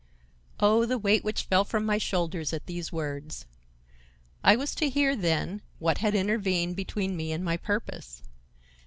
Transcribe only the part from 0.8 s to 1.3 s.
the weight